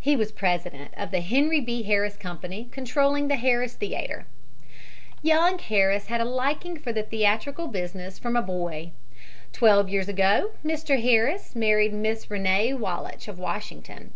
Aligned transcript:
He 0.00 0.16
was 0.16 0.32
president 0.32 0.92
of 0.96 1.12
the 1.12 1.20
Henry 1.20 1.60
B. 1.60 1.84
Harris 1.84 2.16
Company 2.16 2.68
controlling 2.72 3.28
the 3.28 3.36
Harris 3.36 3.74
Theater. 3.74 4.26
Young 5.22 5.60
Harris 5.60 6.06
had 6.08 6.20
a 6.20 6.24
liking 6.24 6.76
for 6.80 6.92
the 6.92 7.04
theatrical 7.04 7.68
business 7.68 8.18
from 8.18 8.34
a 8.34 8.42
boy. 8.42 8.90
Twelve 9.52 9.88
years 9.88 10.08
ago 10.08 10.50
Mr. 10.64 11.00
Harris 11.00 11.54
married 11.54 11.92
Miss 11.92 12.28
Rene 12.28 12.72
Wallach 12.74 13.28
of 13.28 13.38
Washington. 13.38 14.12